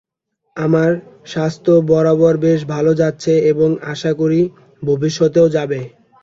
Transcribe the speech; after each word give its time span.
আমার 0.57 0.91
স্বাস্থ্য 1.25 1.71
বরাবর 1.89 2.33
বেশ 2.45 2.59
ভাল 2.71 2.85
যাচ্ছে 3.01 3.33
এবং 3.51 3.69
আশা 3.91 4.11
করি, 4.13 4.41
ভবিষ্যতেও 4.81 5.47
যাবে। 5.55 5.79